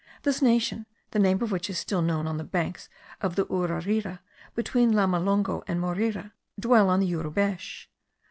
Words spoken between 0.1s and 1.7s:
This nation, the name of which